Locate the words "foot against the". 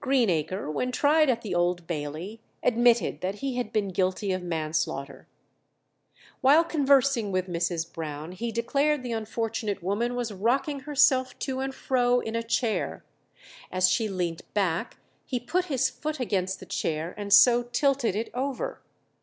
15.90-16.64